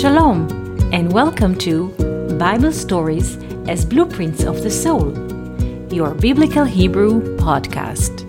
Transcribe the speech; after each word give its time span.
Shalom, 0.00 0.48
and 0.94 1.12
welcome 1.12 1.54
to 1.56 1.88
Bible 2.38 2.72
Stories 2.72 3.36
as 3.68 3.84
Blueprints 3.84 4.44
of 4.44 4.62
the 4.62 4.70
Soul, 4.70 5.12
your 5.92 6.14
Biblical 6.14 6.64
Hebrew 6.64 7.36
podcast. 7.36 8.24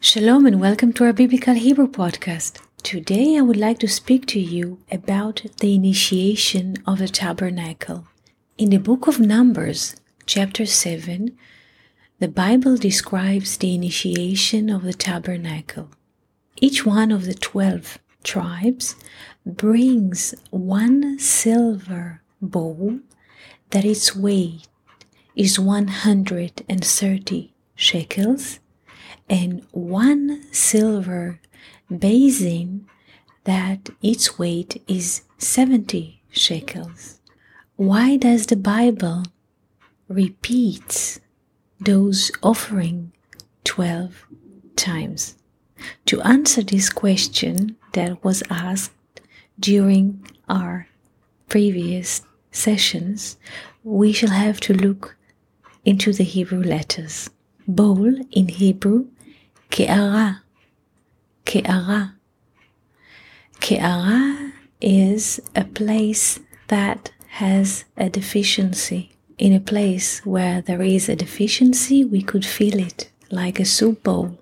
Shalom, 0.00 0.46
and 0.46 0.60
welcome 0.60 0.92
to 0.92 1.04
our 1.06 1.12
Biblical 1.12 1.54
Hebrew 1.54 1.88
podcast. 1.88 2.60
Today, 2.84 3.36
I 3.36 3.40
would 3.40 3.56
like 3.56 3.80
to 3.80 3.88
speak 3.88 4.26
to 4.26 4.38
you 4.38 4.78
about 4.92 5.42
the 5.58 5.74
initiation 5.74 6.76
of 6.86 7.00
the 7.00 7.08
tabernacle. 7.08 8.06
In 8.56 8.70
the 8.70 8.78
book 8.78 9.08
of 9.08 9.18
Numbers, 9.18 9.96
chapter 10.26 10.66
7, 10.66 11.36
the 12.18 12.28
Bible 12.28 12.76
describes 12.76 13.56
the 13.56 13.74
initiation 13.74 14.70
of 14.70 14.82
the 14.82 14.94
tabernacle. 14.94 15.90
Each 16.60 16.86
one 16.86 17.10
of 17.10 17.24
the 17.26 17.34
12 17.34 17.98
tribes 18.22 18.96
brings 19.44 20.34
one 20.50 21.18
silver 21.18 22.22
bowl 22.40 23.00
that 23.70 23.84
its 23.84 24.16
weight 24.16 24.66
is 25.36 25.58
130 25.58 27.54
shekels 27.74 28.60
and 29.28 29.66
one 29.72 30.42
silver 30.52 31.40
basin 31.98 32.86
that 33.44 33.90
its 34.02 34.38
weight 34.38 34.82
is 34.88 35.22
70 35.38 36.22
shekels. 36.30 37.20
Why 37.76 38.16
does 38.16 38.46
the 38.46 38.56
Bible 38.56 39.24
repeat 40.08 41.20
those 41.80 42.30
offering 42.42 43.12
12 43.64 44.26
times? 44.76 45.36
To 46.06 46.20
answer 46.22 46.62
this 46.62 46.88
question 46.90 47.76
that 47.92 48.22
was 48.24 48.42
asked 48.50 48.92
during 49.58 50.26
our 50.48 50.88
previous 51.48 52.22
sessions, 52.50 53.36
we 53.82 54.12
shall 54.12 54.30
have 54.30 54.60
to 54.60 54.74
look 54.74 55.16
into 55.84 56.12
the 56.12 56.24
Hebrew 56.24 56.62
letters. 56.62 57.30
Bowl 57.66 58.14
in 58.30 58.48
Hebrew, 58.48 59.06
ke'ara, 59.70 60.40
ke'ara. 61.44 62.14
Ke'ara 63.60 64.52
is 64.80 65.40
a 65.54 65.64
place 65.64 66.40
that 66.68 67.12
has 67.28 67.84
a 67.96 68.08
deficiency. 68.10 69.13
In 69.36 69.52
a 69.52 69.58
place 69.58 70.24
where 70.24 70.62
there 70.62 70.82
is 70.82 71.08
a 71.08 71.16
deficiency, 71.16 72.04
we 72.04 72.22
could 72.22 72.46
feel 72.46 72.78
it 72.78 73.10
like 73.32 73.58
a 73.58 73.64
soup 73.64 74.04
bowl. 74.04 74.38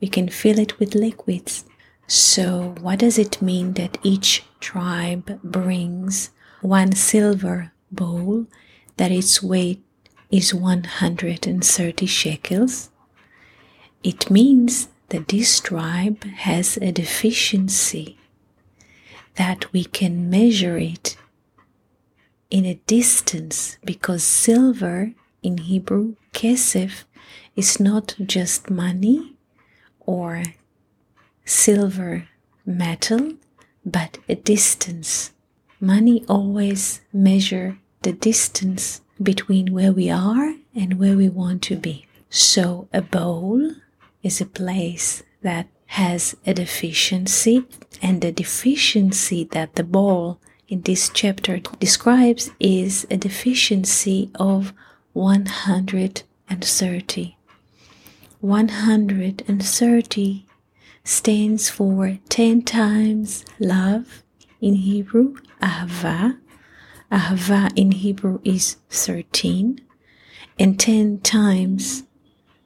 We 0.00 0.06
can 0.06 0.28
fill 0.28 0.60
it 0.60 0.78
with 0.78 0.94
liquids. 0.94 1.64
So, 2.06 2.76
what 2.80 3.00
does 3.00 3.18
it 3.18 3.42
mean 3.42 3.72
that 3.72 3.98
each 4.04 4.44
tribe 4.60 5.40
brings 5.42 6.30
one 6.60 6.92
silver 6.92 7.72
bowl 7.90 8.46
that 8.96 9.10
its 9.10 9.42
weight 9.42 9.82
is 10.30 10.54
130 10.54 12.06
shekels? 12.06 12.90
It 14.04 14.30
means 14.30 14.86
that 15.08 15.28
this 15.28 15.58
tribe 15.58 16.22
has 16.24 16.76
a 16.76 16.92
deficiency, 16.92 18.18
that 19.34 19.72
we 19.72 19.84
can 19.84 20.30
measure 20.30 20.78
it 20.78 21.16
in 22.52 22.66
a 22.66 22.74
distance 22.86 23.78
because 23.82 24.22
silver 24.22 25.14
in 25.42 25.56
Hebrew, 25.56 26.16
kesef, 26.34 27.04
is 27.56 27.80
not 27.80 28.14
just 28.24 28.68
money 28.68 29.32
or 30.00 30.44
silver 31.46 32.28
metal, 32.66 33.32
but 33.86 34.18
a 34.28 34.34
distance. 34.34 35.32
Money 35.80 36.26
always 36.28 37.00
measure 37.10 37.78
the 38.02 38.12
distance 38.12 39.00
between 39.20 39.72
where 39.72 39.92
we 39.92 40.10
are 40.10 40.54
and 40.74 40.98
where 41.00 41.16
we 41.16 41.30
want 41.30 41.62
to 41.62 41.76
be. 41.76 42.06
So 42.28 42.86
a 42.92 43.00
bowl 43.00 43.72
is 44.22 44.42
a 44.42 44.46
place 44.46 45.22
that 45.40 45.68
has 45.86 46.36
a 46.46 46.52
deficiency, 46.52 47.64
and 48.02 48.20
the 48.20 48.32
deficiency 48.32 49.44
that 49.52 49.74
the 49.74 49.84
ball 49.84 50.38
in 50.72 50.80
this 50.82 51.08
chapter 51.12 51.58
describes 51.78 52.50
is 52.58 53.06
a 53.10 53.16
deficiency 53.18 54.30
of 54.36 54.72
130. 55.12 57.36
130 58.40 60.46
stands 61.04 61.68
for 61.68 62.18
10 62.30 62.62
times 62.62 63.44
love 63.60 64.22
in 64.62 64.76
Hebrew, 64.76 65.34
ahava. 65.60 66.38
Ahava 67.10 67.70
in 67.76 67.92
Hebrew 67.92 68.40
is 68.42 68.76
13, 68.88 69.78
and 70.58 70.80
10 70.80 71.20
times 71.20 72.04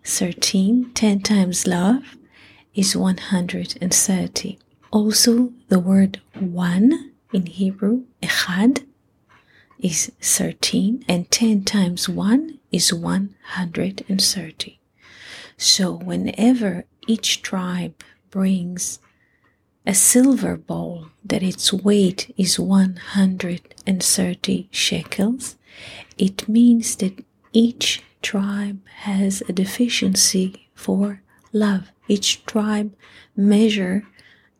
13, 0.05 0.93
10 0.95 1.21
times 1.23 1.67
love 1.67 2.17
is 2.73 2.97
130. 2.97 4.59
Also, 4.93 5.53
the 5.67 5.81
word 5.81 6.21
one 6.39 7.11
in 7.33 7.47
Hebrew, 7.47 8.05
echad, 8.23 8.85
is 9.79 10.13
13, 10.21 11.05
and 11.09 11.31
10 11.31 11.65
times 11.65 12.09
1 12.09 12.59
is 12.73 12.93
130. 12.93 14.81
So, 15.59 15.93
whenever 15.93 16.85
each 17.07 17.43
tribe 17.43 17.95
brings 18.31 18.99
a 19.87 19.95
silver 19.95 20.57
bowl 20.57 21.07
that 21.25 21.43
its 21.43 21.73
weight 21.73 22.35
is 22.37 22.59
130 22.59 24.69
shekels, 24.71 25.57
it 26.19 26.49
means 26.49 26.97
that 26.97 27.25
each 27.53 28.03
tribe 28.23 28.81
has 29.03 29.43
a 29.49 29.53
deficiency 29.53 30.69
for 30.75 31.23
love. 31.53 31.93
Each 32.09 32.45
tribe 32.45 32.95
measure 33.37 34.05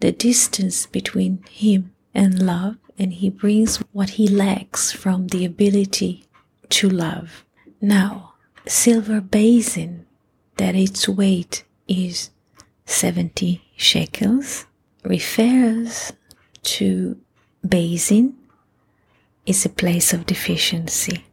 the 0.01 0.13
distance 0.13 0.87
between 0.87 1.43
him 1.51 1.93
and 2.17 2.45
love, 2.45 2.77
and 2.99 3.13
he 3.13 3.29
brings 3.29 3.77
what 3.93 4.11
he 4.11 4.27
lacks 4.27 4.91
from 4.91 5.29
the 5.29 5.45
ability 5.45 6.25
to 6.71 6.89
love. 6.89 7.45
Now, 7.81 8.33
silver 8.67 9.21
basin 9.21 10.07
that 10.57 10.75
its 10.75 11.07
weight 11.09 11.65
is 11.87 12.31
70 12.87 13.63
shekels 13.77 14.65
refers 15.05 16.15
to 16.63 17.21
basin 17.69 18.35
is 19.45 19.65
a 19.67 19.69
place 19.69 20.13
of 20.13 20.27
deficiency 20.27 21.27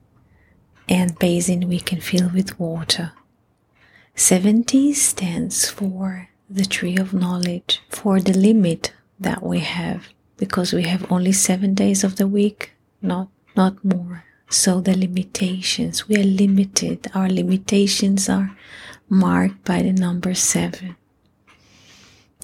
and 0.90 1.18
basin 1.18 1.70
we 1.70 1.80
can 1.80 2.02
fill 2.02 2.30
with 2.30 2.60
water. 2.60 3.14
70 4.16 4.94
stands 4.94 5.70
for 5.70 6.30
the 6.50 6.66
tree 6.66 6.98
of 6.98 7.14
knowledge, 7.14 7.82
for 7.90 8.20
the 8.20 8.38
limit 8.38 8.94
that 9.20 9.42
we 9.42 9.60
have, 9.60 10.10
because 10.38 10.74
we 10.74 10.84
have 10.84 11.12
only 11.12 11.32
seven 11.32 11.74
days 11.74 12.04
of 12.04 12.16
the 12.16 12.28
week, 12.28 12.74
not, 13.02 13.30
not 13.56 13.84
more. 13.84 14.26
So 14.50 14.82
the 14.82 14.96
limitations, 14.96 16.08
we 16.08 16.18
are 16.18 16.24
limited. 16.24 17.08
Our 17.16 17.30
limitations 17.30 18.30
are 18.30 18.56
marked 19.10 19.64
by 19.64 19.82
the 19.82 19.94
number 19.94 20.34
seven. 20.34 20.96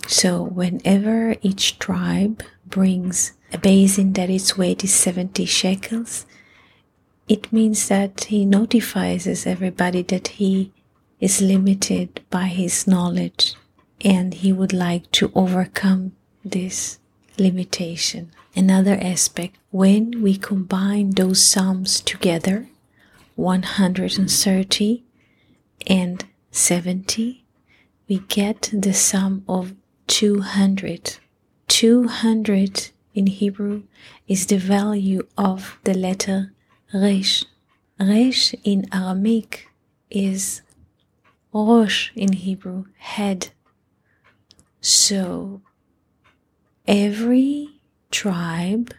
So 0.07 0.41
whenever 0.41 1.35
each 1.41 1.77
tribe 1.77 2.43
brings 2.65 3.33
a 3.53 3.57
basin 3.57 4.13
that 4.13 4.29
its 4.29 4.57
weight 4.57 4.83
is 4.83 4.93
70 4.93 5.45
shekels, 5.45 6.25
it 7.27 7.53
means 7.53 7.87
that 7.89 8.23
he 8.25 8.43
notifies 8.45 9.27
everybody 9.45 10.01
that 10.03 10.29
he 10.39 10.71
is 11.19 11.41
limited 11.41 12.21
by 12.29 12.45
his 12.45 12.87
knowledge 12.87 13.55
and 14.03 14.33
he 14.33 14.51
would 14.51 14.73
like 14.73 15.11
to 15.11 15.31
overcome 15.35 16.13
this 16.43 16.97
limitation. 17.39 18.31
Another 18.55 18.97
aspect, 19.01 19.57
when 19.71 20.21
we 20.21 20.35
combine 20.37 21.11
those 21.11 21.43
sums 21.43 22.01
together, 22.01 22.67
130 23.35 25.03
and 25.87 26.25
70, 26.51 27.43
we 28.07 28.19
get 28.27 28.69
the 28.73 28.93
sum 28.93 29.43
of 29.47 29.73
200. 30.07 31.17
200 31.67 32.89
in 33.13 33.27
Hebrew 33.27 33.83
is 34.27 34.47
the 34.47 34.57
value 34.57 35.27
of 35.37 35.77
the 35.83 35.93
letter 35.93 36.51
Resh. 36.93 37.45
Resh 37.99 38.55
in 38.63 38.85
Aramaic 38.91 39.69
is 40.09 40.61
Rosh 41.53 42.11
in 42.15 42.33
Hebrew, 42.33 42.85
head. 42.97 43.49
So 44.81 45.61
every 46.89 47.69
tribe 48.09 48.91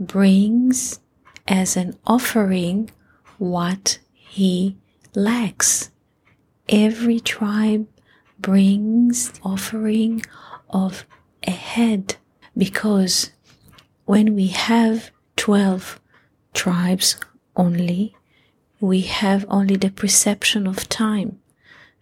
brings 0.00 0.98
as 1.46 1.76
an 1.76 1.96
offering 2.04 2.90
what 3.38 4.00
he 4.12 4.76
lacks. 5.14 5.92
Every 6.68 7.20
tribe 7.20 7.86
brings 8.40 9.32
offering 9.44 10.22
of 10.68 11.06
a 11.46 11.52
head 11.52 12.16
because 12.58 13.30
when 14.04 14.34
we 14.34 14.48
have 14.48 15.12
12 15.36 16.00
tribes 16.52 17.16
only, 17.54 18.16
we 18.80 19.02
have 19.02 19.46
only 19.48 19.76
the 19.76 19.90
perception 19.90 20.66
of 20.66 20.88
time 20.88 21.38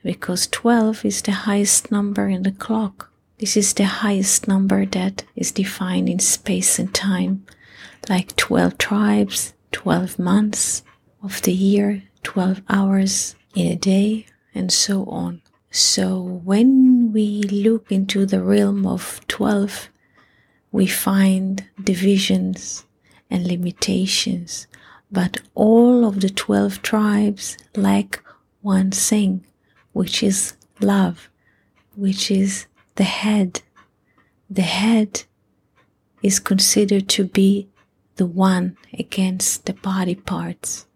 because 0.02 0.46
12 0.46 1.04
is 1.04 1.20
the 1.20 1.32
highest 1.32 1.92
number 1.92 2.26
in 2.28 2.42
the 2.42 2.52
clock. 2.52 3.07
This 3.38 3.56
is 3.56 3.72
the 3.72 3.84
highest 3.84 4.48
number 4.48 4.84
that 4.84 5.22
is 5.36 5.52
defined 5.52 6.08
in 6.08 6.18
space 6.18 6.80
and 6.80 6.92
time, 6.92 7.46
like 8.08 8.34
12 8.34 8.78
tribes, 8.78 9.54
12 9.70 10.18
months 10.18 10.82
of 11.22 11.40
the 11.42 11.52
year, 11.52 12.02
12 12.24 12.62
hours 12.68 13.36
in 13.54 13.70
a 13.70 13.76
day, 13.76 14.26
and 14.56 14.72
so 14.72 15.04
on. 15.04 15.40
So 15.70 16.20
when 16.20 17.12
we 17.12 17.44
look 17.44 17.92
into 17.92 18.26
the 18.26 18.42
realm 18.42 18.84
of 18.84 19.20
12, 19.28 19.88
we 20.72 20.88
find 20.88 21.64
divisions 21.80 22.86
and 23.30 23.46
limitations, 23.46 24.66
but 25.12 25.42
all 25.54 26.04
of 26.04 26.22
the 26.22 26.30
12 26.30 26.82
tribes 26.82 27.56
lack 27.76 28.20
one 28.62 28.90
thing, 28.90 29.46
which 29.92 30.24
is 30.24 30.54
love, 30.80 31.30
which 31.94 32.32
is 32.32 32.66
the 32.98 33.04
head. 33.04 33.62
The 34.50 34.62
head 34.62 35.22
is 36.20 36.40
considered 36.40 37.08
to 37.10 37.24
be 37.24 37.68
the 38.16 38.26
one 38.26 38.76
against 38.92 39.66
the 39.66 39.72
body 39.72 40.16
parts. 40.16 40.86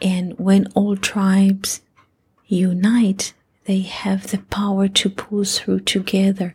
And 0.00 0.38
when 0.38 0.68
all 0.74 0.96
tribes 0.96 1.82
unite, 2.46 3.34
they 3.64 3.80
have 3.80 4.28
the 4.28 4.38
power 4.38 4.86
to 4.86 5.10
pull 5.10 5.44
through 5.44 5.80
together. 5.80 6.54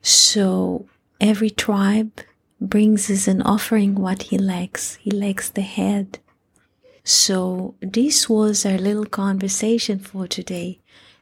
So 0.00 0.86
every 1.20 1.50
tribe 1.50 2.12
brings 2.58 3.10
as 3.10 3.28
an 3.28 3.42
offering 3.42 3.94
what 3.94 4.22
he 4.24 4.38
lacks. 4.38 4.94
He 4.96 5.10
lacks 5.10 5.50
the 5.50 5.68
head. 5.78 6.18
So 7.04 7.74
this 7.82 8.26
was 8.26 8.64
our 8.64 8.78
little 8.78 9.10
conversation 9.24 9.98
for 9.98 10.26
today. 10.26 10.80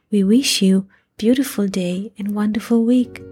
We 0.09 0.23
wish 0.23 0.61
you 0.61 0.87
beautiful 1.17 1.67
day 1.67 2.11
and 2.19 2.35
wonderful 2.35 2.85
week. 2.85 3.23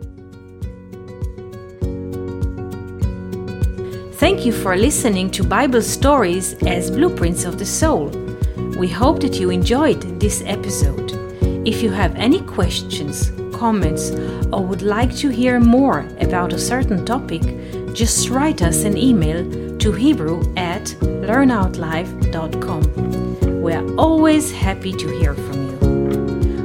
Thank 4.14 4.44
you 4.44 4.52
for 4.52 4.76
listening 4.76 5.30
to 5.32 5.44
Bible 5.44 5.84
stories 5.84 6.56
as 6.66 6.90
blueprints 6.90 7.46
of 7.46 7.60
the 7.60 7.66
soul. 7.66 8.08
We 8.80 8.88
hope 8.88 9.20
that 9.20 9.36
you 9.36 9.52
enjoyed 9.52 10.20
this 10.20 10.42
episode. 10.48 11.12
If 11.68 11.84
you 11.84 11.92
have 11.92 12.16
any 12.16 12.42
questions, 12.42 13.32
comments, 13.54 14.10
or 14.52 14.66
would 14.66 14.82
like 14.82 15.16
to 15.18 15.30
hear 15.30 15.60
more 15.60 16.08
about 16.22 16.54
a 16.54 16.60
certain 16.60 17.06
topic, 17.06 17.44
just 17.94 18.30
write 18.30 18.64
us 18.64 18.84
an 18.84 18.98
email 18.98 19.78
to 19.78 19.92
Hebrew 19.92 20.42
at 20.58 20.86
learnoutlive.com. 21.02 23.62
We 23.62 23.74
are 23.74 23.96
always 23.96 24.52
happy 24.52 24.92
to 24.92 25.08
hear 25.20 25.36
from 25.36 25.70
you. 25.70 25.85